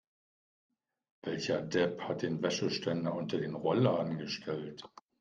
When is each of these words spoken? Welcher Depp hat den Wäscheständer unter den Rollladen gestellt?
Welcher 1.21 1.61
Depp 1.61 2.01
hat 2.07 2.23
den 2.23 2.41
Wäscheständer 2.41 3.13
unter 3.13 3.37
den 3.37 3.53
Rollladen 3.53 4.17
gestellt? 4.17 4.83